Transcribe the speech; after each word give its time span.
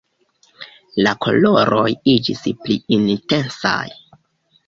La 1.07 1.11
koloroj 1.25 1.85
iĝis 2.13 2.41
pli 2.63 2.79
intensaj. 2.97 3.87